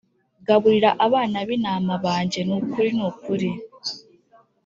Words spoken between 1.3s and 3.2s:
b intama banjye Ni ukuri ni